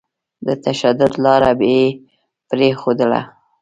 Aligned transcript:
د 0.47 0.49
تشدد 0.65 1.13
لاره 1.25 1.51
به 1.59 1.67
يې 1.75 1.83
پرېښودله. 2.49 3.21